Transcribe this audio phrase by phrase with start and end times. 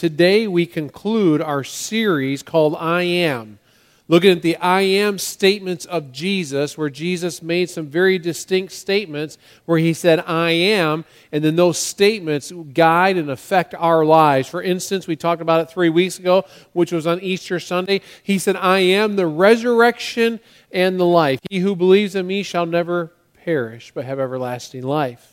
[0.00, 3.58] Today we conclude our series called I Am.
[4.08, 9.36] Looking at the I am statements of Jesus, where Jesus made some very distinct statements
[9.66, 14.48] where he said, I am, and then those statements guide and affect our lives.
[14.48, 18.00] For instance, we talked about it three weeks ago, which was on Easter Sunday.
[18.22, 20.40] He said, I am the resurrection
[20.72, 21.40] and the life.
[21.50, 23.12] He who believes in me shall never
[23.44, 25.29] perish, but have everlasting life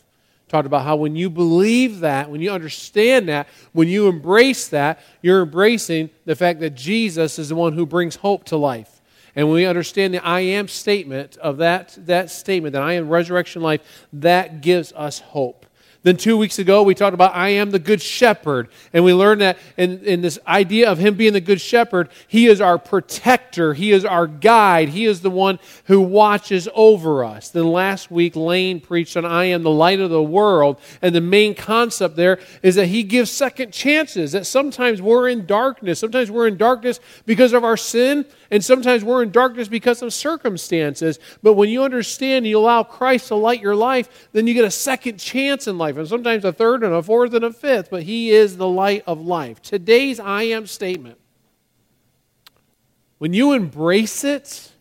[0.48, 5.00] talked about how when you believe that, when you understand that, when you embrace that,
[5.22, 9.02] you're embracing the fact that Jesus is the one who brings hope to life.
[9.36, 13.08] And when we understand the I am statement of that, that statement, that I am
[13.08, 15.67] resurrection life, that gives us hope.
[16.04, 18.70] Then, two weeks ago, we talked about I am the good shepherd.
[18.94, 22.48] And we learned that in, in this idea of him being the good shepherd, he
[22.48, 27.50] is our protector, he is our guide, he is the one who watches over us.
[27.50, 30.80] Then, last week, Lane preached on I am the light of the world.
[31.02, 35.46] And the main concept there is that he gives second chances, that sometimes we're in
[35.46, 36.00] darkness.
[36.00, 40.14] Sometimes we're in darkness because of our sin, and sometimes we're in darkness because of
[40.14, 41.20] circumstances.
[41.44, 44.66] But when you understand and you allow Christ to light your life, then you get
[44.66, 47.90] a second chance in life, and sometimes a third and a fourth and a fifth.
[47.90, 49.62] But He is the light of life.
[49.62, 51.20] Today's I am statement.
[53.20, 54.72] When you embrace it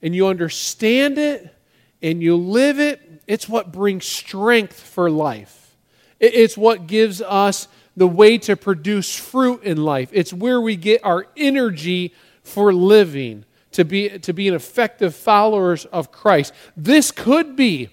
[0.00, 1.54] and you understand it
[2.00, 5.76] and you live it, it's what brings strength for life.
[6.18, 10.08] It's what gives us the way to produce fruit in life.
[10.12, 15.84] It's where we get our energy for living, to be, to be an effective followers
[15.86, 16.52] of Christ.
[16.76, 17.90] This could be,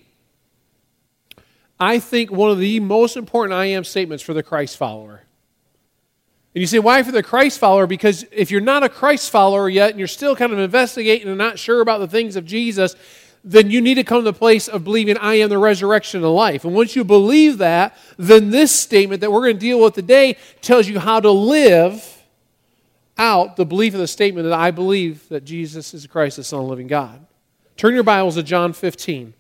[1.80, 5.24] I think, one of the most important I am statements for the Christ follower.
[6.54, 7.88] And you say, why for the Christ follower?
[7.88, 11.38] Because if you're not a Christ follower yet and you're still kind of investigating and
[11.38, 12.96] not sure about the things of Jesus,
[13.44, 16.32] then you need to come to the place of believing I am the resurrection of
[16.32, 16.66] life.
[16.66, 20.38] And once you believe that, then this statement that we're going to deal with today
[20.62, 22.24] tells you how to live
[23.18, 26.44] out the belief of the statement that I believe that Jesus is the Christ, the
[26.44, 27.26] Son of the living God.
[27.78, 29.34] Turn your Bibles to John 15.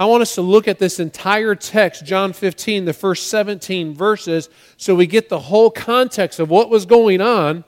[0.00, 4.48] I want us to look at this entire text, John 15, the first 17 verses,
[4.76, 7.64] so we get the whole context of what was going on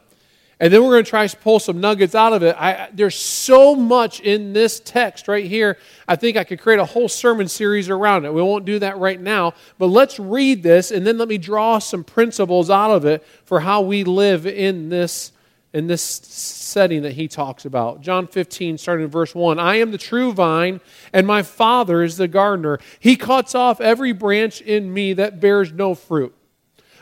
[0.63, 2.55] and then we're going to try to pull some nuggets out of it.
[2.57, 5.77] I, there's so much in this text right here.
[6.07, 8.33] I think I could create a whole sermon series around it.
[8.33, 9.55] We won't do that right now.
[9.79, 13.59] But let's read this and then let me draw some principles out of it for
[13.59, 15.33] how we live in this,
[15.73, 18.01] in this setting that he talks about.
[18.01, 19.59] John 15, starting in verse 1.
[19.59, 20.81] I am the true vine,
[21.13, 22.79] and my Father is the gardener.
[23.01, 26.35] He cuts off every branch in me that bears no fruit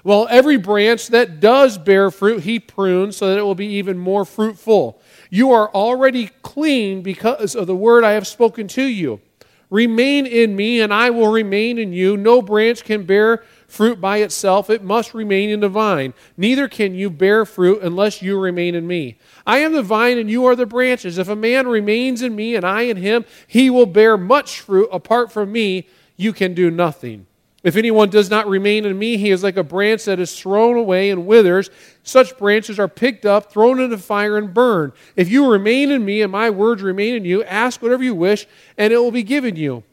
[0.02, 3.98] well, every branch that does bear fruit, he prunes so that it will be even
[3.98, 5.00] more fruitful.
[5.28, 9.20] You are already clean because of the word I have spoken to you.
[9.68, 12.16] Remain in me, and I will remain in you.
[12.16, 16.14] No branch can bear fruit by itself, it must remain in the vine.
[16.36, 19.18] Neither can you bear fruit unless you remain in me.
[19.46, 21.18] I am the vine, and you are the branches.
[21.18, 24.88] If a man remains in me, and I in him, he will bear much fruit.
[24.92, 27.26] Apart from me, you can do nothing.
[27.62, 30.78] If anyone does not remain in me, he is like a branch that is thrown
[30.78, 31.68] away and withers.
[32.02, 34.92] Such branches are picked up, thrown into fire, and burned.
[35.14, 38.46] If you remain in me and my words remain in you, ask whatever you wish,
[38.78, 39.84] and it will be given you.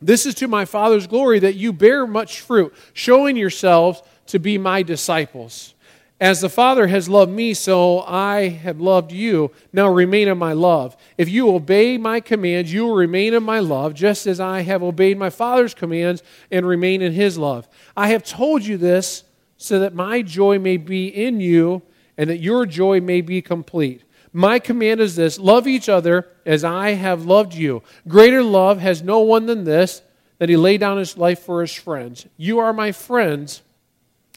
[0.00, 4.58] This is to my Father's glory that you bear much fruit, showing yourselves to be
[4.58, 5.74] my disciples.
[6.18, 9.50] As the Father has loved me, so I have loved you.
[9.72, 10.96] Now remain in my love.
[11.18, 14.82] If you obey my commands, you will remain in my love, just as I have
[14.82, 17.68] obeyed my Father's commands and remain in his love.
[17.94, 19.24] I have told you this
[19.58, 21.82] so that my joy may be in you
[22.16, 24.02] and that your joy may be complete.
[24.36, 27.82] My command is this love each other as I have loved you.
[28.06, 30.02] Greater love has no one than this,
[30.36, 32.26] that he lay down his life for his friends.
[32.36, 33.62] You are my friends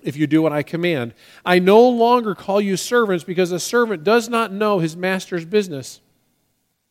[0.01, 1.13] if you do what I command.
[1.45, 5.99] I no longer call you servants because a servant does not know his master's business.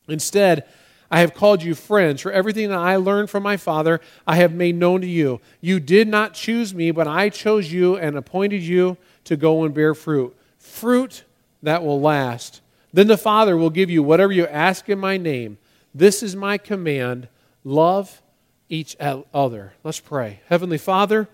[0.07, 0.67] Instead,
[1.11, 4.53] I have called you friends, for everything that I learned from my Father I have
[4.53, 5.41] made known to you.
[5.63, 9.73] You did not choose me, but I chose you and appointed you to go and
[9.73, 10.37] bear fruit.
[10.59, 11.25] Fruit
[11.63, 12.61] that will last.
[12.93, 15.59] Then the Father will give you whatever you ask in my name.
[15.95, 17.29] This is my command
[17.65, 18.23] love
[18.69, 19.73] each other.
[19.85, 20.41] Let's pray.
[20.49, 21.29] Heavenly Father,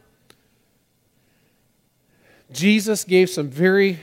[2.53, 4.01] Jesus gave some very,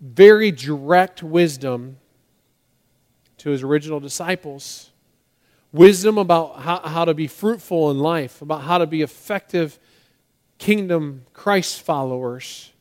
[0.00, 1.98] very direct wisdom
[3.38, 4.90] to his original disciples.
[5.72, 9.78] Wisdom about how, how to be fruitful in life, about how to be effective
[10.58, 12.72] kingdom Christ followers.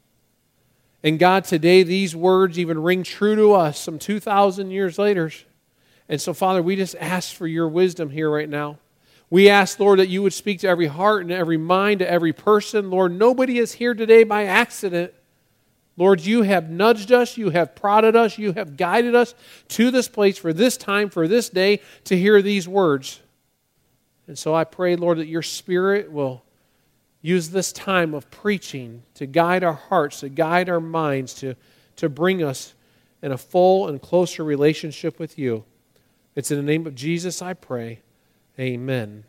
[1.04, 5.32] And God, today these words even ring true to us some 2,000 years later.
[6.10, 8.80] And so, Father, we just ask for your wisdom here right now.
[9.30, 12.32] We ask, Lord, that you would speak to every heart and every mind, to every
[12.32, 12.90] person.
[12.90, 15.14] Lord, nobody is here today by accident.
[15.98, 19.34] Lord, you have nudged us, you have prodded us, you have guided us
[19.70, 23.20] to this place for this time, for this day, to hear these words.
[24.28, 26.44] And so I pray, Lord, that your Spirit will
[27.22, 31.56] use this time of preaching to guide our hearts, to guide our minds, to,
[31.96, 32.74] to bring us
[33.22, 35.64] in a full and closer relationship with you.
[36.36, 38.02] It's in the name of Jesus I pray.
[38.60, 39.24] Amen.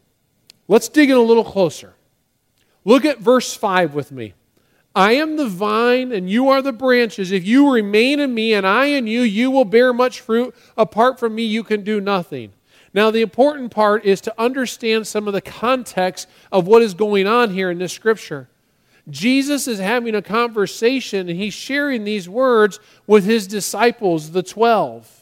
[0.68, 1.94] Let's dig in a little closer.
[2.84, 4.34] Look at verse 5 with me.
[4.94, 7.30] I am the vine, and you are the branches.
[7.30, 10.54] If you remain in me, and I in you, you will bear much fruit.
[10.76, 12.52] Apart from me, you can do nothing.
[12.94, 17.26] Now, the important part is to understand some of the context of what is going
[17.26, 18.48] on here in this scripture.
[19.10, 25.14] Jesus is having a conversation, and he's sharing these words with his disciples, the 12.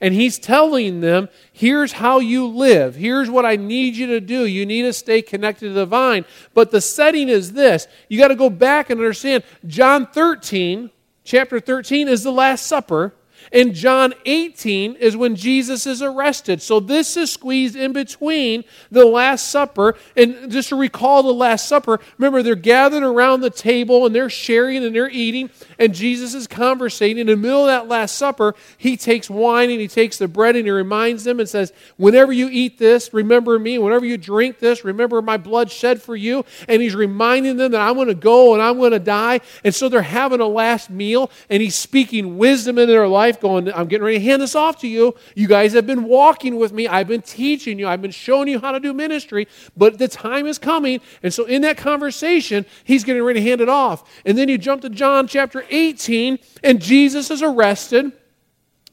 [0.00, 2.94] And he's telling them, here's how you live.
[2.94, 4.44] Here's what I need you to do.
[4.44, 6.26] You need to stay connected to the vine.
[6.52, 7.86] But the setting is this.
[8.08, 10.90] You got to go back and understand John 13,
[11.22, 13.14] chapter 13, is the Last Supper.
[13.54, 16.60] In John 18 is when Jesus is arrested.
[16.60, 19.94] So this is squeezed in between the Last Supper.
[20.16, 24.28] And just to recall the Last Supper, remember they're gathered around the table and they're
[24.28, 27.18] sharing and they're eating, and Jesus is conversating.
[27.18, 30.56] In the middle of that Last Supper, he takes wine and he takes the bread
[30.56, 33.78] and he reminds them and says, Whenever you eat this, remember me.
[33.78, 36.44] Whenever you drink this, remember my blood shed for you.
[36.66, 39.42] And he's reminding them that I'm going to go and I'm going to die.
[39.62, 43.70] And so they're having a last meal and he's speaking wisdom in their life going,
[43.74, 45.14] I'm getting ready to hand this off to you.
[45.34, 46.88] You guys have been walking with me.
[46.88, 47.86] I've been teaching you.
[47.86, 49.46] I've been showing you how to do ministry,
[49.76, 51.00] but the time is coming.
[51.22, 54.10] And so in that conversation, he's getting ready to hand it off.
[54.24, 58.12] And then you jump to John chapter 18, and Jesus is arrested,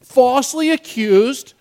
[0.01, 1.53] falsely accused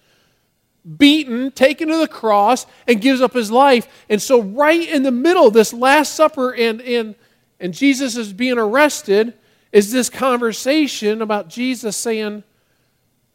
[0.97, 3.87] beaten, taken to the cross, and gives up his life.
[4.09, 7.15] And so, right in the middle of this Last Supper and, and,
[7.61, 9.35] and Jesus is being arrested,
[9.73, 12.43] is this conversation about Jesus saying,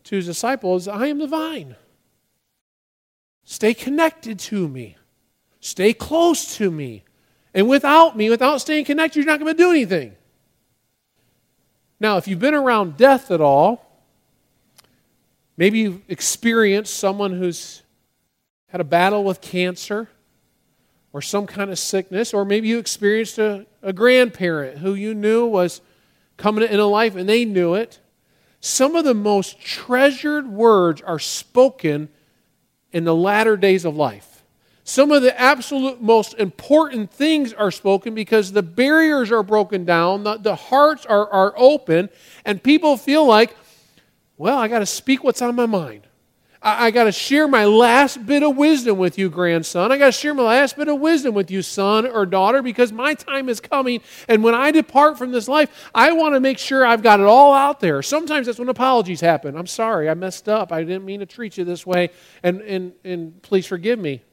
[0.06, 1.76] to his disciples, I am the vine.
[3.44, 4.96] Stay connected to me.
[5.60, 7.04] Stay close to me.
[7.54, 10.16] And without me, without staying connected, you're not going to do anything.
[12.00, 14.04] Now, if you've been around death at all,
[15.58, 17.82] maybe you've experienced someone who's
[18.68, 20.10] had a battle with cancer
[21.14, 25.46] or some kind of sickness, or maybe you experienced a, a grandparent who you knew
[25.46, 25.82] was
[26.36, 28.00] coming into life and they knew it
[28.66, 32.10] some of the most treasured words are spoken
[32.92, 34.44] in the latter days of life.
[34.84, 40.24] Some of the absolute most important things are spoken because the barriers are broken down,
[40.24, 42.10] the, the hearts are, are open,
[42.44, 43.56] and people feel like,
[44.36, 46.08] well, I got to speak what's on my mind.
[46.66, 49.92] I, I got to share my last bit of wisdom with you, grandson.
[49.92, 52.92] I got to share my last bit of wisdom with you, son or daughter, because
[52.92, 54.02] my time is coming.
[54.28, 57.28] And when I depart from this life, I want to make sure I've got it
[57.28, 58.02] all out there.
[58.02, 59.56] Sometimes that's when apologies happen.
[59.56, 60.74] I'm sorry, I messed up.
[60.74, 62.10] I didn't mean to treat you this way,
[62.44, 64.24] and, and, and please forgive me.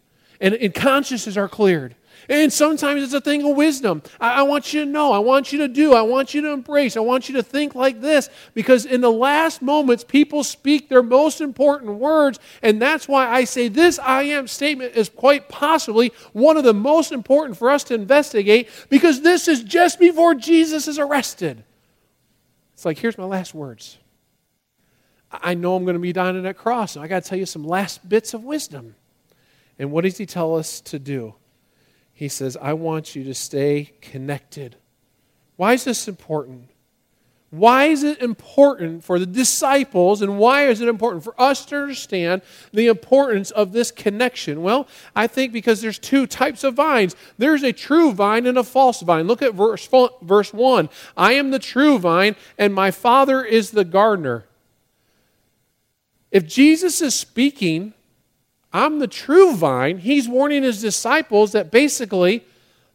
[0.40, 1.94] And, and consciences are cleared.
[2.28, 4.02] And sometimes it's a thing of wisdom.
[4.20, 6.50] I, I, want you to know, I want you to do, I want you to
[6.50, 8.28] embrace, I want you to think like this.
[8.54, 12.38] Because in the last moments, people speak their most important words.
[12.62, 16.74] And that's why I say this I am statement is quite possibly one of the
[16.74, 21.64] most important for us to investigate because this is just before Jesus is arrested.
[22.74, 23.98] It's like, here's my last words.
[25.30, 27.38] I know I'm going to be dying on that cross, and I got to tell
[27.38, 28.96] you some last bits of wisdom.
[29.78, 31.34] And what does he tell us to do?
[32.12, 34.76] He says, I want you to stay connected.
[35.56, 36.68] Why is this important?
[37.52, 41.82] Why is it important for the disciples and why is it important for us to
[41.82, 42.40] understand
[42.72, 44.62] the importance of this connection?
[44.62, 47.14] Well, I think because there's two types of vines.
[47.36, 49.26] There's a true vine and a false vine.
[49.26, 49.86] Look at verse,
[50.22, 50.88] verse 1.
[51.14, 54.46] I am the true vine and my Father is the gardener.
[56.30, 57.92] If Jesus is speaking
[58.72, 59.98] I'm the true vine.
[59.98, 62.44] He's warning his disciples that basically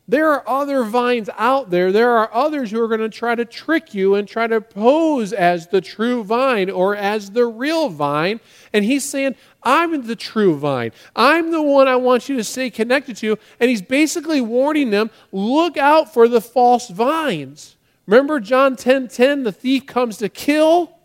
[0.10, 1.92] there are other vines out there.
[1.92, 5.34] There are others who are going to try to trick you and try to pose
[5.34, 8.40] as the true vine or as the real vine.
[8.72, 10.94] And he's saying, I'm the true vine.
[11.14, 13.38] I'm the one I want you to stay connected to.
[13.60, 17.76] And he's basically warning them look out for the false vines.
[18.06, 20.98] Remember John 10 10, the thief comes to kill,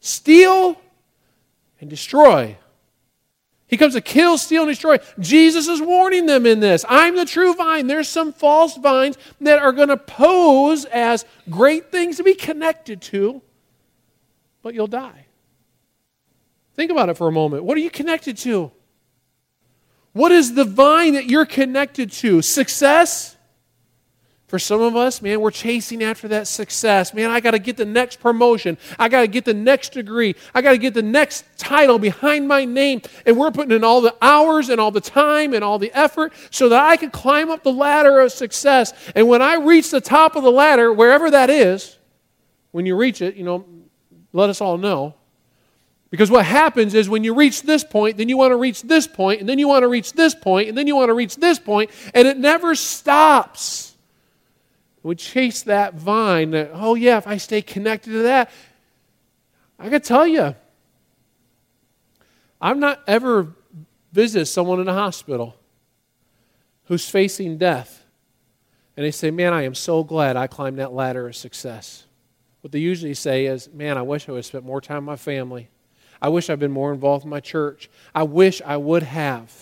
[0.00, 0.80] steal,
[1.80, 2.56] and destroy.
[3.72, 4.98] He comes to kill, steal, and destroy.
[5.18, 6.84] Jesus is warning them in this.
[6.90, 7.86] I'm the true vine.
[7.86, 13.00] There's some false vines that are going to pose as great things to be connected
[13.00, 13.40] to,
[14.62, 15.24] but you'll die.
[16.74, 17.64] Think about it for a moment.
[17.64, 18.70] What are you connected to?
[20.12, 22.42] What is the vine that you're connected to?
[22.42, 23.38] Success?
[24.52, 27.14] For some of us, man, we're chasing after that success.
[27.14, 28.76] Man, I got to get the next promotion.
[28.98, 30.34] I got to get the next degree.
[30.52, 33.00] I got to get the next title behind my name.
[33.24, 36.34] And we're putting in all the hours and all the time and all the effort
[36.50, 38.92] so that I can climb up the ladder of success.
[39.16, 41.96] And when I reach the top of the ladder, wherever that is,
[42.72, 43.64] when you reach it, you know,
[44.34, 45.14] let us all know.
[46.10, 49.06] Because what happens is when you reach this point, then you want to reach this
[49.06, 51.36] point, and then you want to reach this point, and then you want to reach
[51.36, 53.91] this point, and it never stops.
[55.02, 58.50] We chase that vine that, oh, yeah, if I stay connected to that,
[59.78, 60.54] I to tell you,
[62.60, 63.54] I've not ever
[64.12, 65.56] visited someone in a hospital
[66.84, 68.04] who's facing death.
[68.96, 72.04] And they say, man, I am so glad I climbed that ladder of success.
[72.60, 75.06] What they usually say is, man, I wish I would have spent more time with
[75.06, 75.68] my family.
[76.20, 77.90] I wish I'd been more involved in my church.
[78.14, 79.52] I wish I would have.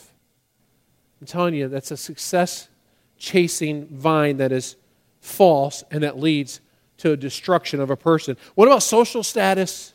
[1.20, 2.68] I'm telling you, that's a success
[3.16, 4.76] chasing vine that is
[5.21, 6.61] false and that leads
[6.99, 8.37] to a destruction of a person.
[8.55, 9.95] What about social status?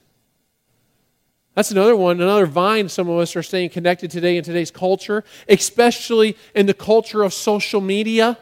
[1.53, 5.24] That's another one, another vine some of us are staying connected today in today's culture,
[5.48, 8.38] especially in the culture of social media.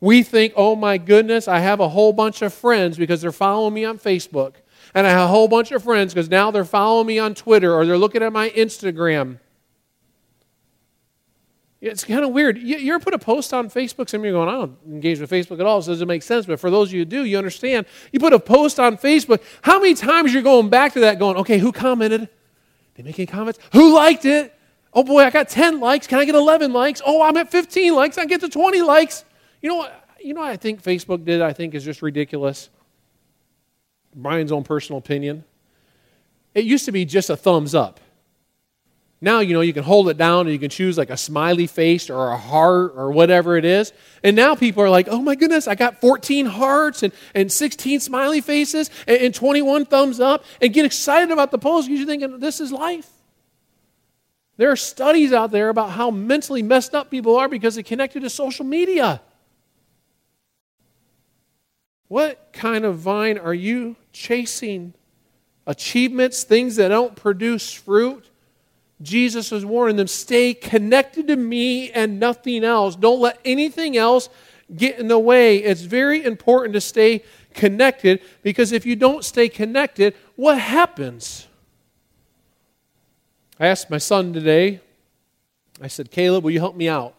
[0.00, 3.74] We think, oh my goodness, I have a whole bunch of friends because they're following
[3.74, 4.54] me on Facebook.
[4.94, 7.74] And I have a whole bunch of friends because now they're following me on Twitter
[7.74, 9.38] or they're looking at my Instagram.
[11.80, 12.58] It's kind of weird.
[12.58, 14.08] You, you ever put a post on Facebook?
[14.08, 16.24] Some of you going, I don't engage with Facebook at all, so it doesn't make
[16.24, 16.44] sense.
[16.44, 17.86] But for those of you who do, you understand.
[18.10, 19.40] You put a post on Facebook.
[19.62, 22.20] How many times you're going back to that going, okay, who commented?
[22.20, 22.28] Did
[22.94, 23.60] they make any comments?
[23.72, 24.52] Who liked it?
[24.92, 26.08] Oh boy, I got 10 likes.
[26.08, 27.00] Can I get 11 likes?
[27.06, 28.18] Oh, I'm at 15 likes.
[28.18, 29.24] I get to 20 likes.
[29.62, 30.04] You know what?
[30.20, 32.70] You know what I think Facebook did, I think is just ridiculous.
[34.16, 35.44] Brian's own personal opinion.
[36.54, 38.00] It used to be just a thumbs up.
[39.20, 41.66] Now, you know, you can hold it down and you can choose like a smiley
[41.66, 43.92] face or a heart or whatever it is.
[44.22, 47.98] And now people are like, oh my goodness, I got 14 hearts and, and 16
[47.98, 52.06] smiley faces and, and 21 thumbs up and get excited about the post because you're
[52.06, 53.10] thinking, this is life.
[54.56, 58.22] There are studies out there about how mentally messed up people are because they connected
[58.22, 59.20] to social media.
[62.06, 64.94] What kind of vine are you chasing?
[65.66, 68.30] Achievements, things that don't produce fruit?
[69.00, 72.96] Jesus was warning them stay connected to me and nothing else.
[72.96, 74.28] Don't let anything else
[74.74, 75.58] get in the way.
[75.58, 77.22] It's very important to stay
[77.54, 81.46] connected because if you don't stay connected, what happens?
[83.60, 84.80] I asked my son today,
[85.80, 87.14] I said, Caleb, will you help me out?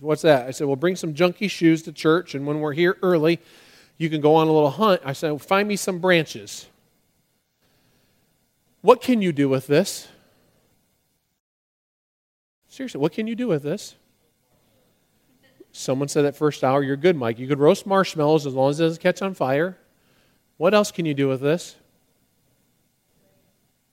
[0.00, 0.46] What's that?
[0.46, 3.40] I said, well, bring some junky shoes to church, and when we're here early,
[3.98, 5.02] you can go on a little hunt.
[5.04, 6.66] I said, find me some branches.
[8.80, 10.08] What can you do with this?
[12.72, 13.96] Seriously, what can you do with this?
[15.72, 17.38] Someone said that first hour, you're good, Mike.
[17.38, 19.76] You could roast marshmallows as long as it doesn't catch on fire.
[20.56, 21.76] What else can you do with this?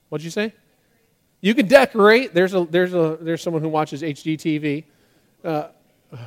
[0.07, 0.53] What'd you say?
[1.41, 2.33] You can decorate.
[2.33, 4.85] There's a there's a there's someone who watches HGTV.
[5.43, 5.67] Uh,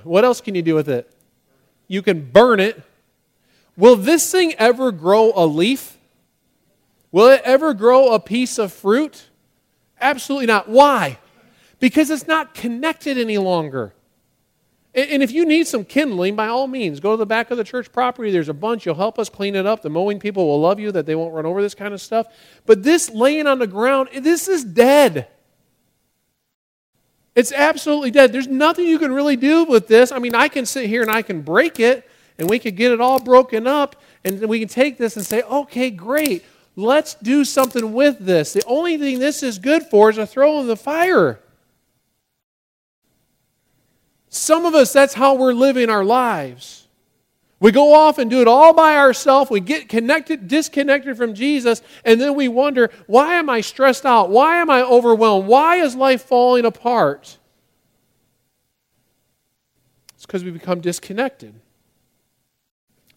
[0.04, 1.10] what else can you do with it?
[1.88, 2.82] You can burn it.
[3.78, 5.96] Will this thing ever grow a leaf?
[7.12, 9.30] Will it ever grow a piece of fruit?
[9.98, 10.68] Absolutely not.
[10.68, 11.16] Why?
[11.82, 13.92] Because it's not connected any longer.
[14.94, 17.64] And if you need some kindling, by all means, go to the back of the
[17.64, 18.30] church property.
[18.30, 18.86] There's a bunch.
[18.86, 19.82] You'll help us clean it up.
[19.82, 22.28] The mowing people will love you that they won't run over this kind of stuff.
[22.66, 25.26] But this laying on the ground, this is dead.
[27.34, 28.32] It's absolutely dead.
[28.32, 30.12] There's nothing you can really do with this.
[30.12, 32.08] I mean, I can sit here and I can break it,
[32.38, 35.42] and we could get it all broken up, and we can take this and say,
[35.42, 36.44] okay, great.
[36.76, 38.52] Let's do something with this.
[38.52, 41.40] The only thing this is good for is to throw in the fire.
[44.34, 46.88] Some of us, that's how we're living our lives.
[47.60, 49.50] We go off and do it all by ourselves.
[49.50, 54.30] We get connected, disconnected from Jesus, and then we wonder, why am I stressed out?
[54.30, 55.46] Why am I overwhelmed?
[55.46, 57.36] Why is life falling apart?
[60.14, 61.54] It's because we become disconnected.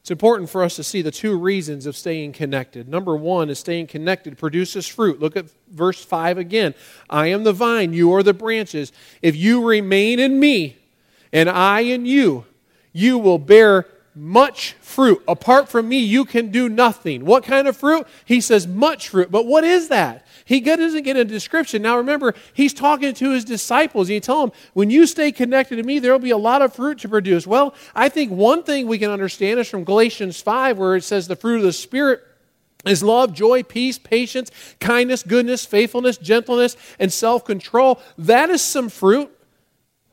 [0.02, 2.90] It's important for us to see the two reasons of staying connected.
[2.90, 5.22] Number one is staying connected produces fruit.
[5.22, 6.76] Look at verse 5 again.
[7.10, 8.92] I am the vine, you are the branches.
[9.22, 10.78] If you remain in me,
[11.36, 12.46] and I in you,
[12.94, 15.22] you will bear much fruit.
[15.28, 17.26] Apart from me, you can do nothing.
[17.26, 18.08] What kind of fruit?
[18.24, 19.30] He says much fruit.
[19.30, 20.26] But what is that?
[20.46, 21.82] He doesn't get a description.
[21.82, 24.08] Now remember, he's talking to his disciples.
[24.08, 26.74] He tell them, when you stay connected to me, there will be a lot of
[26.74, 27.46] fruit to produce.
[27.46, 31.28] Well, I think one thing we can understand is from Galatians 5, where it says
[31.28, 32.24] the fruit of the Spirit
[32.86, 38.00] is love, joy, peace, patience, kindness, goodness, faithfulness, gentleness, and self control.
[38.18, 39.35] That is some fruit.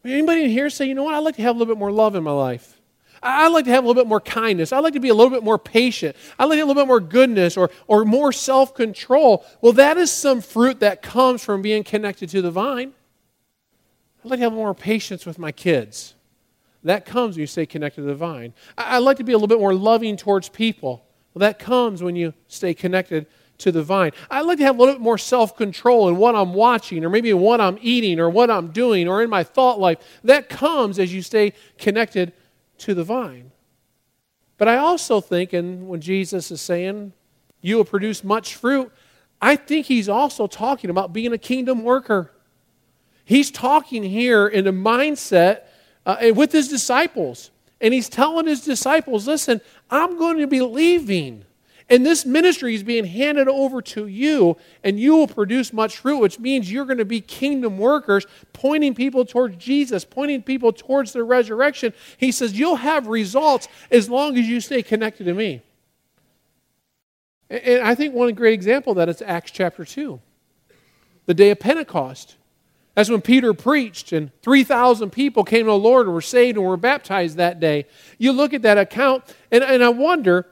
[0.04, 1.92] Anybody in here say, you know what, I'd like to have a little bit more
[1.92, 2.80] love in my life?
[3.22, 4.72] I'd like to have a little bit more kindness.
[4.72, 6.16] I'd like to be a little bit more patient.
[6.38, 9.44] I'd like a little bit more goodness or, or more self control.
[9.60, 12.92] Well, that is some fruit that comes from being connected to the vine.
[14.24, 16.14] I'd like to have more patience with my kids.
[16.82, 18.54] That comes when you stay connected to the vine.
[18.76, 21.06] I'd like to be a little bit more loving towards people.
[21.32, 23.26] Well, that comes when you stay connected
[23.58, 24.12] to the vine.
[24.30, 27.10] I'd like to have a little bit more self control in what I'm watching, or
[27.10, 29.98] maybe in what I'm eating, or what I'm doing, or in my thought life.
[30.24, 32.32] That comes as you stay connected
[32.78, 33.52] to the vine.
[34.58, 37.12] But I also think, and when Jesus is saying,
[37.60, 38.92] you will produce much fruit,
[39.40, 42.32] I think he's also talking about being a kingdom worker.
[43.24, 45.62] He's talking here in a mindset
[46.06, 47.50] uh, with his disciples.
[47.80, 51.44] And he's telling his disciples, listen, I'm going to be leaving.
[51.92, 56.20] And this ministry is being handed over to you, and you will produce much fruit,
[56.20, 61.12] which means you're going to be kingdom workers, pointing people towards Jesus, pointing people towards
[61.12, 61.92] the resurrection.
[62.16, 65.60] He says, You'll have results as long as you stay connected to me.
[67.50, 70.18] And I think one great example of that is Acts chapter 2,
[71.26, 72.36] the day of Pentecost.
[72.94, 76.66] That's when Peter preached, and 3,000 people came to the Lord and were saved and
[76.66, 77.84] were baptized that day.
[78.16, 80.46] You look at that account, and, and I wonder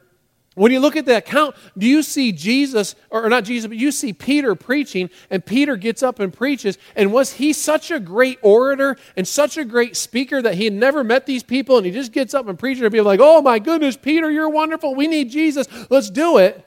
[0.56, 3.92] when you look at that account, do you see Jesus, or not Jesus, but you
[3.92, 6.76] see Peter preaching, and Peter gets up and preaches?
[6.96, 10.72] And was he such a great orator and such a great speaker that he had
[10.72, 13.40] never met these people, and he just gets up and preaches, and people like, oh
[13.42, 14.94] my goodness, Peter, you're wonderful.
[14.94, 15.68] We need Jesus.
[15.88, 16.66] Let's do it.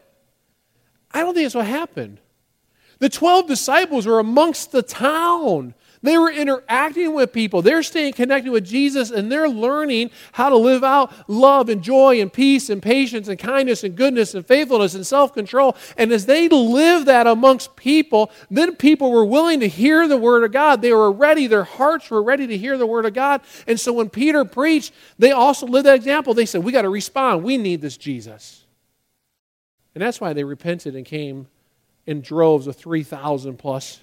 [1.12, 2.20] I don't think that's what happened.
[3.00, 5.74] The 12 disciples were amongst the town.
[6.04, 7.62] They were interacting with people.
[7.62, 12.20] They're staying connected with Jesus and they're learning how to live out love and joy
[12.20, 15.78] and peace and patience and kindness and goodness and faithfulness and self control.
[15.96, 20.44] And as they live that amongst people, then people were willing to hear the Word
[20.44, 20.82] of God.
[20.82, 23.40] They were ready, their hearts were ready to hear the Word of God.
[23.66, 26.34] And so when Peter preached, they also lived that example.
[26.34, 27.44] They said, We got to respond.
[27.44, 28.66] We need this Jesus.
[29.96, 31.48] And that's why they repented and came
[32.06, 34.02] in droves of 3,000 plus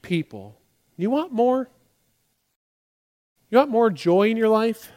[0.00, 0.56] people.
[0.96, 1.68] You want more?
[3.50, 4.92] You want more joy in your life?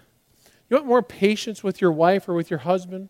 [0.69, 3.09] You want more patience with your wife or with your husband?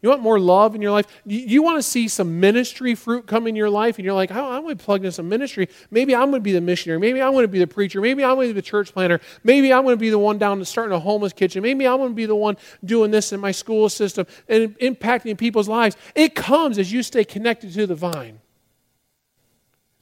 [0.00, 1.06] You want more love in your life?
[1.26, 4.52] You, want to see some ministry fruit come in your life, and you're like, oh,
[4.52, 5.68] I'm going to plug into some ministry.
[5.90, 7.00] Maybe I'm going to be the missionary.
[7.00, 8.00] Maybe I'm going to be the preacher.
[8.00, 9.20] Maybe I'm going to be the church planter.
[9.42, 11.62] Maybe I'm going to be the one down starting a homeless kitchen.
[11.62, 15.36] Maybe I'm going to be the one doing this in my school system and impacting
[15.36, 15.96] people's lives.
[16.14, 18.38] It comes as you stay connected to the vine.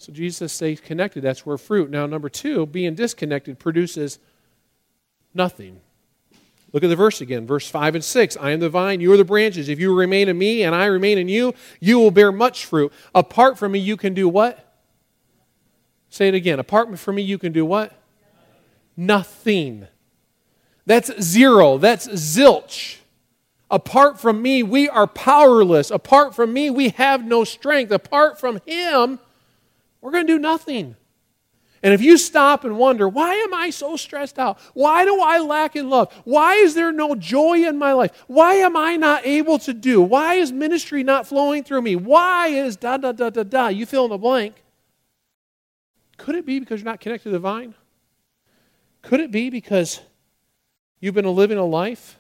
[0.07, 1.23] So Jesus stays connected.
[1.23, 1.91] That's where fruit.
[1.91, 4.21] Now, number two, being disconnected produces
[5.35, 5.81] nothing.
[6.73, 8.37] Look at the verse again, verse 5 and 6.
[8.37, 9.69] I am the vine, you are the branches.
[9.69, 12.93] If you remain in me and I remain in you, you will bear much fruit.
[13.17, 14.77] Apart from me, you can do what?
[16.09, 16.61] Say it again.
[16.61, 17.93] Apart from me, you can do what?
[18.97, 19.89] Nothing.
[20.87, 21.79] That's zero.
[21.79, 22.99] That's zilch.
[23.73, 25.91] Apart from me, we are powerless.
[25.91, 27.91] Apart from me, we have no strength.
[27.91, 29.19] Apart from Him,
[30.01, 30.97] we're going to do nothing.
[31.83, 34.59] And if you stop and wonder, why am I so stressed out?
[34.75, 36.13] Why do I lack in love?
[36.25, 38.25] Why is there no joy in my life?
[38.27, 40.01] Why am I not able to do?
[40.01, 41.95] Why is ministry not flowing through me?
[41.95, 43.69] Why is da da da da da?
[43.69, 44.65] You fill in the blank.
[46.17, 47.75] Could it be because you're not connected to the vine?
[49.03, 50.01] Could it be because
[50.99, 52.19] you've been living a life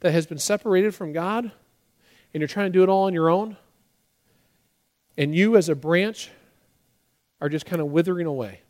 [0.00, 1.44] that has been separated from God
[2.34, 3.56] and you're trying to do it all on your own?
[5.16, 6.30] And you, as a branch,
[7.40, 8.60] are just kind of withering away.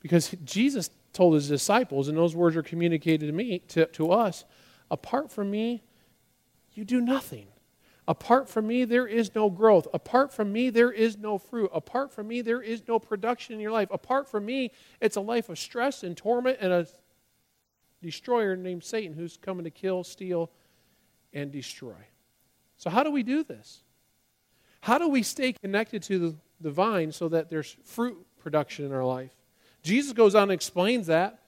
[0.00, 4.44] Because Jesus told his disciples, and those words are communicated to me, to, to us,
[4.90, 5.82] apart from me,
[6.74, 7.46] you do nothing.
[8.06, 9.86] Apart from me, there is no growth.
[9.92, 11.70] Apart from me, there is no fruit.
[11.74, 13.88] Apart from me, there is no production in your life.
[13.90, 16.86] Apart from me, it's a life of stress and torment and a
[18.00, 20.50] destroyer named Satan who's coming to kill, steal,
[21.34, 21.96] and destroy.
[22.78, 23.82] So, how do we do this?
[24.80, 29.04] How do we stay connected to the, vine so that there's fruit production in our
[29.04, 29.32] life?
[29.82, 31.40] Jesus goes on and explains that.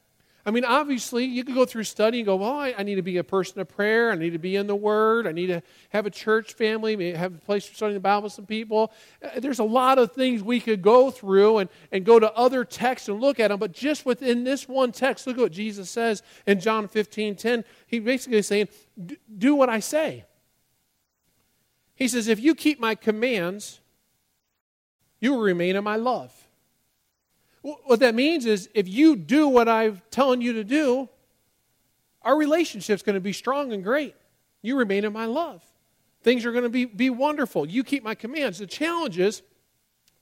[0.46, 3.02] I mean, obviously, you could go through study and go, well, I, I, need to
[3.02, 4.10] be a person of prayer.
[4.10, 5.26] I need to be in the Word.
[5.26, 8.32] I need to have a church family, have a place for studying the Bible with
[8.32, 8.90] some people.
[9.22, 12.64] Uh, there's a lot of things we could go through and, and go to other
[12.64, 13.58] texts and look at them.
[13.58, 17.64] But just within this one text, look at what Jesus says in John 15 10.
[17.86, 18.68] He basically is saying,
[19.36, 20.24] do what I say.
[22.00, 23.78] He says, If you keep my commands,
[25.20, 26.34] you will remain in my love.
[27.60, 31.10] What that means is if you do what I'm telling you to do,
[32.22, 34.16] our relationship's going to be strong and great.
[34.62, 35.62] You remain in my love.
[36.22, 37.68] Things are going to be, be wonderful.
[37.68, 38.58] You keep my commands.
[38.58, 39.42] The challenge is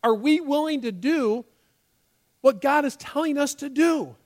[0.02, 1.44] are we willing to do
[2.40, 4.16] what God is telling us to do.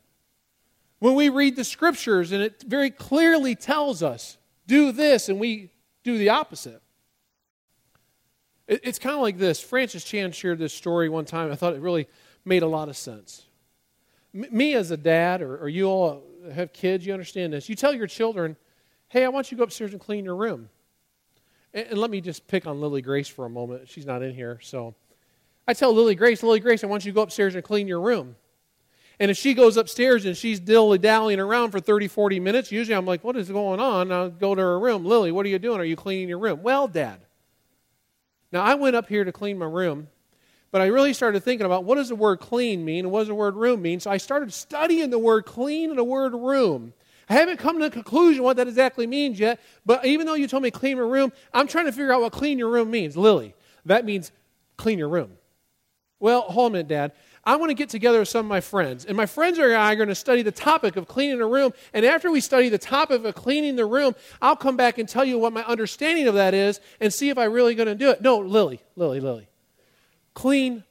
[1.01, 5.71] When we read the scriptures and it very clearly tells us, do this, and we
[6.03, 6.83] do the opposite.
[8.83, 9.61] It's kind of like this.
[9.61, 11.53] Francis Chan shared this story one time.
[11.53, 12.09] I thought it really
[12.45, 13.47] made a lot of sense.
[14.33, 16.23] Me as a dad, or, or you all
[16.55, 17.69] have kids, you understand this.
[17.69, 18.57] You tell your children,
[19.09, 20.71] hey, I want you to go upstairs and clean your room.
[21.75, 23.89] And, and let me just pick on Lily Grace for a moment.
[23.89, 24.95] She's not in here, so
[25.69, 28.01] I tell Lily Grace, Lily Grace, I want you to go upstairs and clean your
[28.01, 28.37] room.
[29.21, 32.97] And if she goes upstairs and she's dilly dallying around for 30, 40 minutes, usually
[32.97, 34.11] I'm like, what is going on?
[34.11, 35.05] I'll go to her room.
[35.05, 35.79] Lily, what are you doing?
[35.79, 36.63] Are you cleaning your room?
[36.63, 37.21] Well, Dad.
[38.53, 40.09] Now, I went up here to clean my room,
[40.71, 43.29] but I really started thinking about what does the word clean mean and what does
[43.29, 43.99] the word room mean.
[43.99, 46.93] So I started studying the word clean and the word room.
[47.29, 50.47] I haven't come to a conclusion what that exactly means yet, but even though you
[50.47, 53.17] told me clean your room, I'm trying to figure out what clean your room means.
[53.17, 53.55] Lily,
[53.87, 54.33] that means
[54.77, 55.39] clean your room.
[56.21, 57.13] Well, hold a minute, Dad.
[57.45, 59.05] I want to get together with some of my friends.
[59.05, 61.73] And my friends and I are going to study the topic of cleaning a room.
[61.93, 65.25] And after we study the topic of cleaning the room, I'll come back and tell
[65.25, 68.11] you what my understanding of that is and see if I'm really going to do
[68.11, 68.23] it.
[68.23, 69.49] No, Lily, Lily, Lily.
[70.35, 70.85] Clean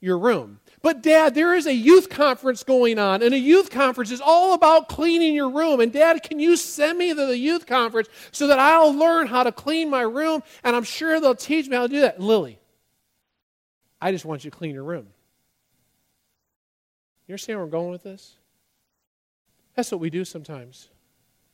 [0.00, 0.58] your room.
[0.82, 4.54] But, Dad, there is a youth conference going on, and a youth conference is all
[4.54, 5.78] about cleaning your room.
[5.78, 9.44] And, Dad, can you send me to the youth conference so that I'll learn how
[9.44, 10.42] to clean my room?
[10.64, 12.18] And I'm sure they'll teach me how to do that.
[12.20, 12.58] Lily,
[14.00, 15.06] I just want you to clean your room.
[17.32, 18.36] You understand where I'm going with this?
[19.74, 20.90] That's what we do sometimes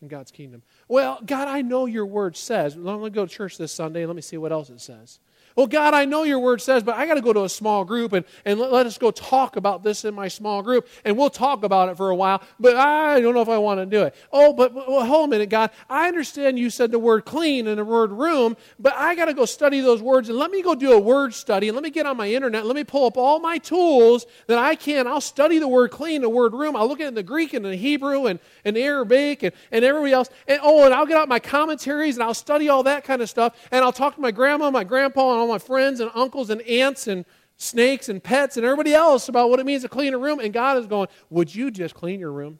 [0.02, 0.64] in God's kingdom.
[0.88, 2.74] Well, God, I know your word says.
[2.74, 5.20] Let me go to church this Sunday let me see what else it says.
[5.58, 7.84] Well, God, I know your word says, but I got to go to a small
[7.84, 10.86] group and, and let, let, us go talk about this in my small group.
[11.04, 13.80] And we'll talk about it for a while, but I don't know if I want
[13.80, 14.14] to do it.
[14.32, 15.72] Oh, but well, hold a minute, God.
[15.90, 19.34] I understand you said the word clean and the word room, but I got to
[19.34, 21.90] go study those words and let me go do a word study and let me
[21.90, 22.64] get on my internet.
[22.64, 25.08] Let me pull up all my tools that I can.
[25.08, 26.76] I'll study the word clean, the word room.
[26.76, 29.84] I'll look at it in the Greek and the Hebrew and, and Arabic and, and
[29.84, 30.30] everybody else.
[30.46, 33.28] And oh, and I'll get out my commentaries and I'll study all that kind of
[33.28, 33.56] stuff.
[33.72, 36.62] And I'll talk to my grandma, my grandpa, and all my friends and uncles and
[36.62, 37.24] aunts and
[37.56, 40.40] snakes and pets and everybody else about what it means to clean a room.
[40.40, 42.58] And God is going, Would you just clean your room?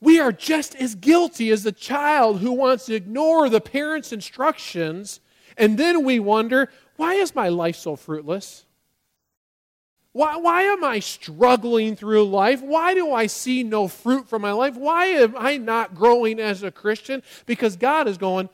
[0.00, 5.20] We are just as guilty as the child who wants to ignore the parent's instructions.
[5.56, 8.64] And then we wonder, why is my life so fruitless?
[10.12, 12.62] Why, why am I struggling through life?
[12.62, 14.76] Why do I see no fruit from my life?
[14.76, 17.22] Why am I not growing as a Christian?
[17.46, 18.48] Because God is going,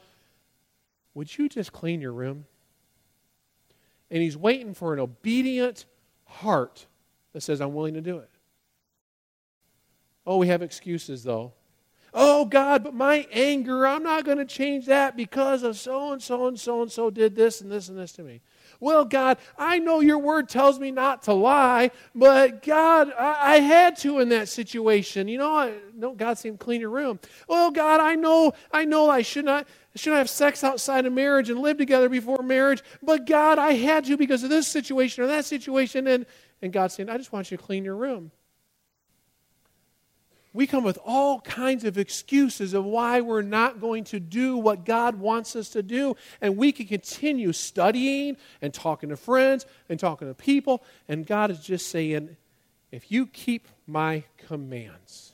[1.14, 2.44] would you just clean your room?
[4.10, 5.86] And he's waiting for an obedient
[6.26, 6.86] heart
[7.32, 8.30] that says, I'm willing to do it.
[10.26, 11.52] Oh, we have excuses, though.
[12.16, 16.22] Oh, God, but my anger, I'm not going to change that because of so and
[16.22, 18.40] so and so and so did this and this and this to me.
[18.78, 23.56] Well, God, I know your word tells me not to lie, but God, I, I
[23.56, 25.26] had to in that situation.
[25.26, 27.18] You know, I, no, God seemed clean your room.
[27.48, 31.12] Well, God, I know, I know I should not should not have sex outside of
[31.12, 35.22] marriage and live together before marriage, but God, I had to because of this situation
[35.22, 36.08] or that situation.
[36.08, 36.26] And,
[36.62, 38.32] and God saying, I just want you to clean your room
[40.54, 44.84] we come with all kinds of excuses of why we're not going to do what
[44.84, 46.16] God wants us to do.
[46.40, 50.84] And we can continue studying and talking to friends and talking to people.
[51.08, 52.36] And God is just saying,
[52.92, 55.32] if you keep my commands,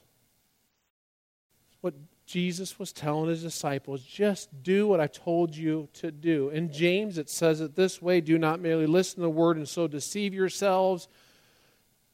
[1.83, 1.92] what
[2.24, 6.48] Jesus was telling his disciples, just do what I told you to do.
[6.48, 9.68] In James, it says it this way do not merely listen to the word and
[9.68, 11.09] so deceive yourselves,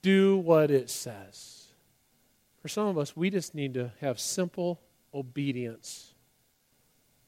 [0.03, 1.56] do what it says.
[2.67, 4.81] For some of us, we just need to have simple
[5.15, 6.15] obedience.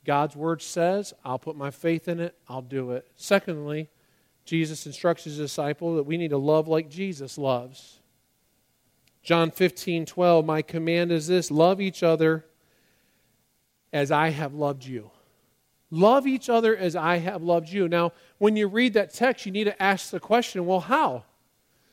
[0.04, 3.06] God's word says, I'll put my faith in it, I'll do it.
[3.14, 3.88] Secondly,
[4.44, 8.00] Jesus instructs his disciple that we need to love like Jesus loves.
[9.22, 12.44] John 15, 12, my command is this love each other
[13.92, 15.08] as I have loved you.
[15.92, 17.86] Love each other as I have loved you.
[17.86, 21.22] Now, when you read that text, you need to ask the question well, how?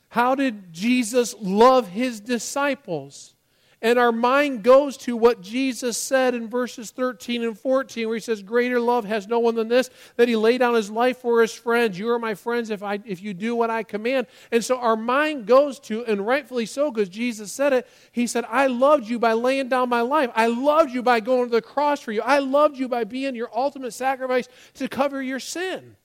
[0.08, 3.34] How did Jesus love his disciples?
[3.82, 8.20] And our mind goes to what Jesus said in verses 13 and 14, where he
[8.20, 11.42] says, Greater love has no one than this, that he laid down his life for
[11.42, 11.98] his friends.
[11.98, 14.28] You are my friends if, I, if you do what I command.
[14.50, 18.46] And so our mind goes to, and rightfully so, because Jesus said it, he said,
[18.48, 20.30] I loved you by laying down my life.
[20.34, 22.22] I loved you by going to the cross for you.
[22.22, 25.96] I loved you by being your ultimate sacrifice to cover your sin.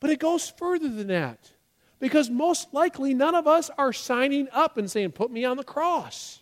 [0.00, 1.50] But it goes further than that.
[2.00, 5.64] Because most likely none of us are signing up and saying, Put me on the
[5.64, 6.40] cross.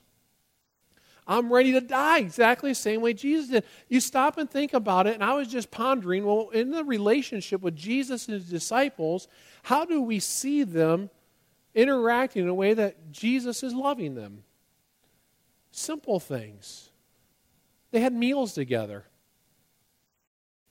[1.32, 3.64] I'm ready to die exactly the same way Jesus did.
[3.88, 7.60] You stop and think about it, and I was just pondering well, in the relationship
[7.60, 9.28] with Jesus and his disciples,
[9.62, 11.10] how do we see them
[11.74, 14.44] interacting in a way that Jesus is loving them.
[15.70, 16.90] Simple things.
[17.90, 19.04] They had meals together.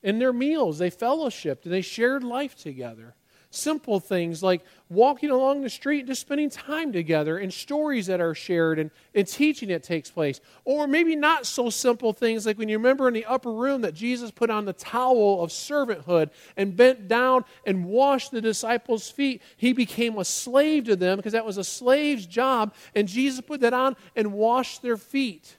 [0.04, 3.16] In their meals, they fellowshipped and they shared life together.
[3.54, 8.22] Simple things like walking along the street and just spending time together and stories that
[8.22, 10.40] are shared and, and teaching that takes place.
[10.64, 13.94] Or maybe not so simple things like when you remember in the upper room that
[13.94, 19.42] Jesus put on the towel of servanthood and bent down and washed the disciples' feet.
[19.58, 22.74] He became a slave to them because that was a slave's job.
[22.96, 25.58] And Jesus put that on and washed their feet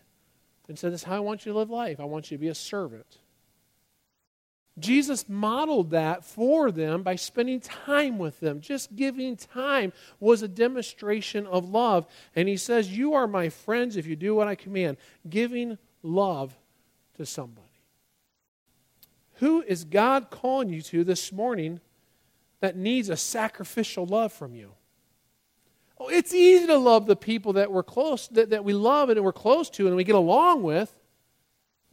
[0.66, 2.00] and said, This is how I want you to live life.
[2.00, 3.18] I want you to be a servant.
[4.78, 8.60] Jesus modeled that for them by spending time with them.
[8.60, 12.06] Just giving time was a demonstration of love.
[12.34, 14.96] And he says, You are my friends if you do what I command,
[15.28, 16.56] giving love
[17.16, 17.68] to somebody.
[19.36, 21.80] Who is God calling you to this morning
[22.60, 24.72] that needs a sacrificial love from you?
[25.98, 29.22] Oh, it's easy to love the people that we're close, that, that we love and
[29.22, 30.96] we're close to and we get along with.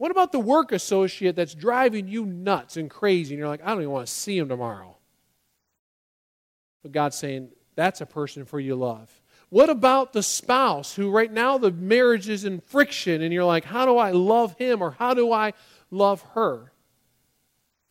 [0.00, 3.68] What about the work associate that's driving you nuts and crazy and you're like, I
[3.68, 4.96] don't even want to see him tomorrow?
[6.82, 9.20] But God's saying, that's a person for you to love.
[9.50, 13.66] What about the spouse who right now the marriage is in friction and you're like,
[13.66, 15.52] how do I love him or how do I
[15.90, 16.72] love her?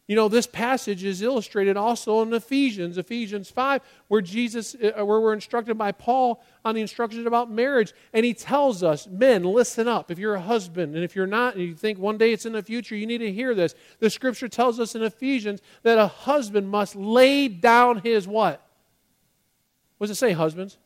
[0.09, 5.21] You know, this passage is illustrated also in Ephesians, Ephesians 5, where Jesus, uh, where
[5.21, 7.93] we're instructed by Paul on the instructions about marriage.
[8.11, 10.09] And he tells us, men, listen up.
[10.09, 12.53] If you're a husband, and if you're not, and you think one day it's in
[12.53, 13.75] the future, you need to hear this.
[13.99, 18.67] The scripture tells us in Ephesians that a husband must lay down his what?
[19.99, 20.79] What does it say, husbands?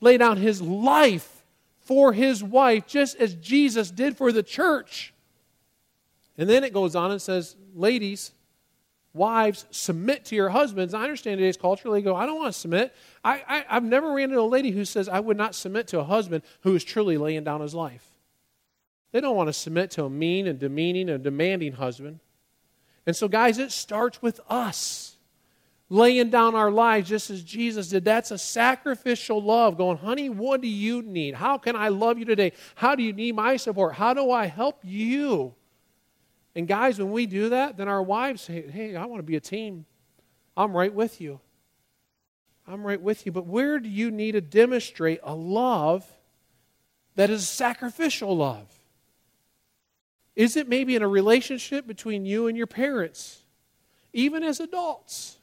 [0.00, 1.44] Lay down his life
[1.78, 5.11] for his wife, just as Jesus did for the church.
[6.38, 8.32] And then it goes on and says, ladies,
[9.12, 10.94] wives, submit to your husbands.
[10.94, 11.90] I understand today's culture.
[11.90, 12.94] They go, I don't want to submit.
[13.22, 16.00] I, I, I've never ran into a lady who says, I would not submit to
[16.00, 18.08] a husband who is truly laying down his life.
[19.12, 22.20] They don't want to submit to a mean and demeaning and demanding husband.
[23.06, 25.16] And so, guys, it starts with us
[25.90, 28.02] laying down our lives just as Jesus did.
[28.02, 29.76] That's a sacrificial love.
[29.76, 31.34] Going, honey, what do you need?
[31.34, 32.52] How can I love you today?
[32.74, 33.94] How do you need my support?
[33.94, 35.54] How do I help you?
[36.54, 39.36] And guys, when we do that, then our wives say, Hey, I want to be
[39.36, 39.86] a team.
[40.56, 41.40] I'm right with you.
[42.66, 43.32] I'm right with you.
[43.32, 46.06] But where do you need to demonstrate a love
[47.16, 48.68] that is sacrificial love?
[50.34, 53.42] Is it maybe in a relationship between you and your parents?
[54.12, 55.38] Even as adults.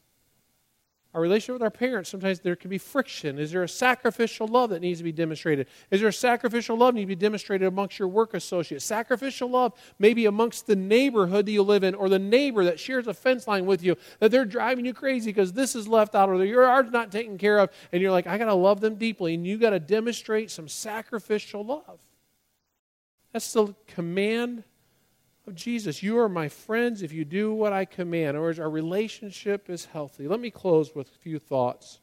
[1.16, 3.40] Our relationship with our parents, sometimes there can be friction.
[3.40, 5.68] Is there a sacrificial love that needs to be demonstrated?
[5.90, 8.86] Is there a sacrificial love that needs to be demonstrated amongst your work associates?
[8.86, 13.08] Sacrificial love maybe amongst the neighborhood that you live in or the neighbor that shares
[13.08, 16.30] a fence line with you that they're driving you crazy because this is left out
[16.30, 17.72] or your yard's not taken care of.
[17.92, 19.34] And you're like, I got to love them deeply.
[19.34, 22.00] And you got to demonstrate some sacrificial love.
[23.34, 24.64] That's the command
[25.50, 26.04] of Jesus.
[26.04, 30.28] You are my friends if you do what I command, or our relationship is healthy.
[30.28, 32.00] Let me close with a few thoughts.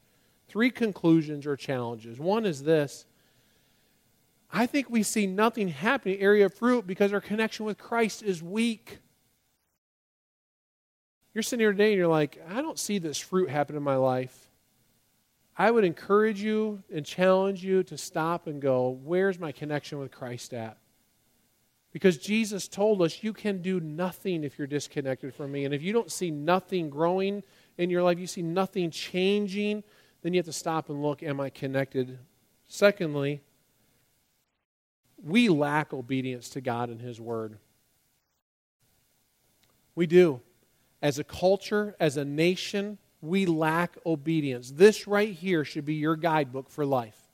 [0.48, 2.18] Three conclusions or challenges.
[2.18, 3.06] One is this
[4.50, 8.42] I think we see nothing happening area of fruit because our connection with Christ is
[8.42, 8.98] weak.
[11.34, 13.96] You're sitting here today and you're like, I don't see this fruit happen in my
[13.96, 14.50] life.
[15.58, 20.10] I would encourage you and challenge you to stop and go, where's my connection with
[20.10, 20.78] Christ at?
[21.96, 25.64] Because Jesus told us you can do nothing if you're disconnected from me.
[25.64, 27.42] And if you don't see nothing growing
[27.78, 29.82] in your life, you see nothing changing,
[30.20, 32.18] then you have to stop and look am I connected?
[32.68, 33.40] Secondly,
[35.24, 37.56] we lack obedience to God and His Word.
[39.94, 40.42] We do.
[41.00, 44.70] As a culture, as a nation, we lack obedience.
[44.70, 47.25] This right here should be your guidebook for life.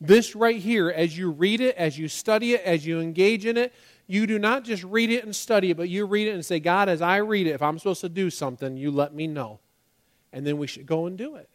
[0.00, 3.56] This right here, as you read it, as you study it, as you engage in
[3.56, 3.72] it,
[4.06, 6.60] you do not just read it and study it, but you read it and say,
[6.60, 9.58] God, as I read it, if I'm supposed to do something, you let me know.
[10.32, 11.48] And then we should go and do it.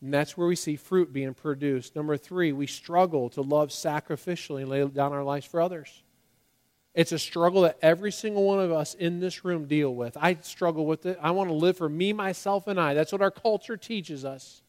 [0.00, 1.94] And that's where we see fruit being produced.
[1.94, 6.02] Number three, we struggle to love sacrificially and lay down our lives for others.
[6.94, 10.16] It's a struggle that every single one of us in this room deal with.
[10.20, 11.18] I struggle with it.
[11.20, 12.94] I want to live for me, myself, and I.
[12.94, 14.62] That's what our culture teaches us.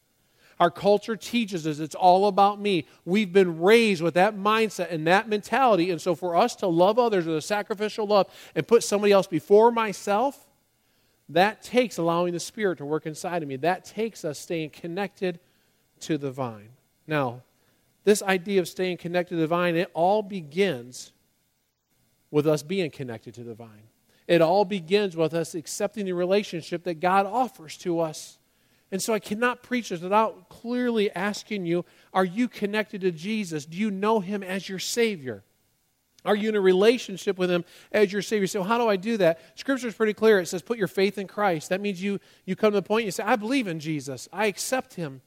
[0.60, 2.86] Our culture teaches us it's all about me.
[3.06, 5.90] We've been raised with that mindset and that mentality.
[5.90, 9.26] And so for us to love others with a sacrificial love and put somebody else
[9.26, 10.46] before myself,
[11.30, 13.56] that takes allowing the Spirit to work inside of me.
[13.56, 15.40] That takes us staying connected
[16.00, 16.70] to the vine.
[17.06, 17.42] Now,
[18.04, 21.12] this idea of staying connected to the vine, it all begins
[22.30, 23.88] with us being connected to the vine.
[24.28, 28.38] It all begins with us accepting the relationship that God offers to us
[28.92, 33.64] And so I cannot preach this without clearly asking you Are you connected to Jesus?
[33.64, 35.44] Do you know him as your Savior?
[36.24, 38.46] Are you in a relationship with him as your Savior?
[38.46, 39.40] So, how do I do that?
[39.58, 40.38] Scripture is pretty clear.
[40.38, 41.70] It says, put your faith in Christ.
[41.70, 44.28] That means you, you come to the point you say, I believe in Jesus.
[44.32, 45.22] I accept him.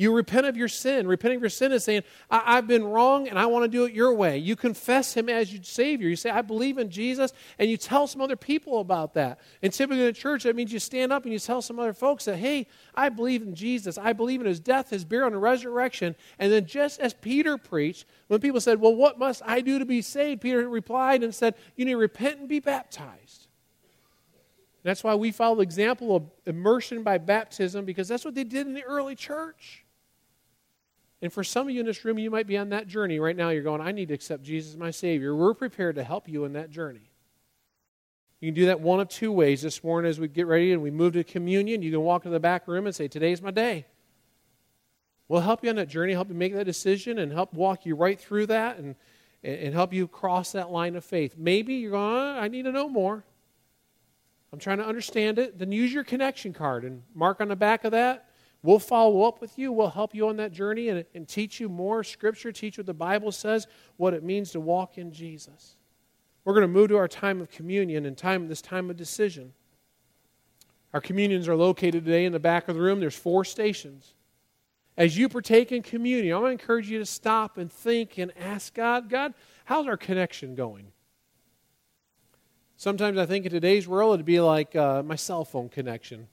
[0.00, 1.06] You repent of your sin.
[1.06, 3.84] Repenting of your sin is saying, I- have been wrong and I want to do
[3.84, 4.38] it your way.
[4.38, 6.08] You confess Him as your Savior.
[6.08, 9.40] You say, I believe in Jesus, and you tell some other people about that.
[9.60, 11.92] And typically in the church, that means you stand up and you tell some other
[11.92, 13.98] folks that, hey, I believe in Jesus.
[13.98, 16.16] I believe in His death, His burial, and resurrection.
[16.38, 19.84] And then just as Peter preached, when people said, Well, what must I do to
[19.84, 20.40] be saved?
[20.40, 23.48] Peter replied and said, You need to repent and be baptized.
[24.82, 28.66] That's why we follow the example of immersion by baptism because that's what they did
[28.66, 29.84] in the early church.
[31.22, 33.36] And for some of you in this room, you might be on that journey right
[33.36, 33.50] now.
[33.50, 35.34] You're going, I need to accept Jesus as my Savior.
[35.34, 37.10] We're prepared to help you in that journey.
[38.40, 40.82] You can do that one of two ways this morning as we get ready and
[40.82, 41.82] we move to communion.
[41.82, 43.86] You can walk into the back room and say, Today's my day.
[45.28, 47.94] We'll help you on that journey, help you make that decision, and help walk you
[47.94, 48.96] right through that and,
[49.44, 51.34] and help you cross that line of faith.
[51.36, 53.24] Maybe you're going, oh, I need to know more.
[54.52, 55.58] I'm trying to understand it.
[55.58, 58.29] Then use your connection card and mark on the back of that
[58.62, 59.72] We'll follow up with you.
[59.72, 62.94] We'll help you on that journey and, and teach you more scripture, teach what the
[62.94, 65.76] Bible says, what it means to walk in Jesus.
[66.44, 69.52] We're going to move to our time of communion and time this time of decision.
[70.92, 73.00] Our communions are located today in the back of the room.
[73.00, 74.14] There's four stations.
[74.96, 78.32] As you partake in communion, I want to encourage you to stop and think and
[78.38, 80.92] ask God, God, how's our connection going?
[82.76, 86.28] Sometimes I think in today's world it'd be like uh, my cell phone connection.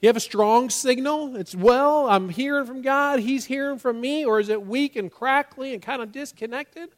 [0.00, 1.34] You have a strong signal?
[1.36, 5.10] It's, well, I'm hearing from God, He's hearing from me, or is it weak and
[5.10, 6.90] crackly and kind of disconnected?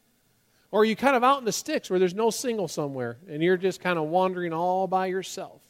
[0.69, 3.43] Or are you kind of out in the sticks where there's no signal somewhere and
[3.43, 5.61] you're just kind of wandering all by yourself?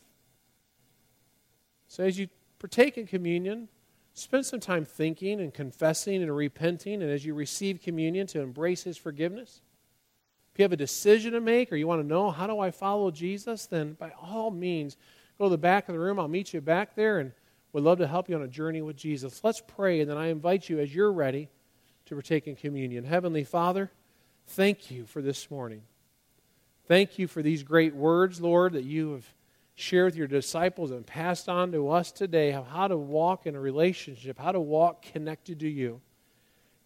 [1.87, 2.27] So as you
[2.59, 3.67] partake in communion,
[4.13, 8.83] spend some time thinking and confessing and repenting, and as you receive communion, to embrace
[8.83, 9.61] His forgiveness.
[10.53, 12.71] If you have a decision to make or you want to know, how do I
[12.71, 14.97] follow Jesus, then by all means,
[15.41, 16.19] Go to the back of the room.
[16.19, 17.31] I'll meet you back there and
[17.73, 19.43] would love to help you on a journey with Jesus.
[19.43, 21.49] Let's pray, and then I invite you, as you're ready,
[22.05, 23.05] to partake in communion.
[23.05, 23.89] Heavenly Father,
[24.45, 25.81] thank you for this morning.
[26.87, 29.25] Thank you for these great words, Lord, that you have
[29.73, 33.55] shared with your disciples and passed on to us today of how to walk in
[33.55, 36.01] a relationship, how to walk connected to you.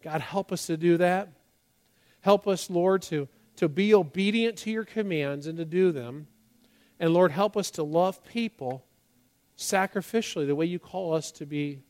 [0.02, 1.28] God, help us to do that.
[2.22, 6.28] Help us, Lord, to, to be obedient to your commands and to do them.
[6.98, 8.84] And Lord, help us to love people
[9.56, 11.80] sacrificially, the way you call us to be,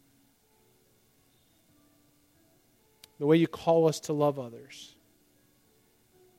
[3.18, 4.94] the way you call us to love others.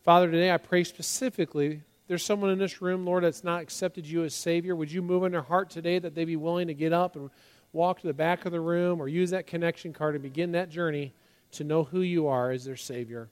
[0.04, 1.82] Father, today I pray specifically.
[2.08, 4.76] There's someone in this room, Lord, that's not accepted you as Savior.
[4.76, 7.30] Would you move in their heart today that they'd be willing to get up and
[7.74, 10.70] walk to the back of the room or use that connection card and begin that
[10.70, 11.14] journey
[11.52, 13.30] to know who you are as their Savior?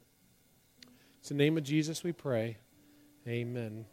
[1.19, 2.57] It's the name of Jesus we pray.
[3.27, 3.85] Amen.